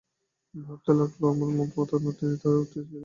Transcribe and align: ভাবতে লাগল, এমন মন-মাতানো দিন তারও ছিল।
ভাবতে 0.55 0.91
লাগল, 0.99 1.21
এমন 1.31 1.49
মন-মাতানো 1.57 2.09
দিন 2.17 2.31
তারও 2.41 2.63
ছিল। 2.71 2.91